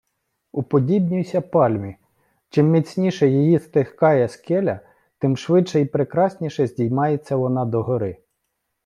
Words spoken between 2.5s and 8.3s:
міцніше її стискає скеля, тим швидше і прекрасніше здіймається вона догори.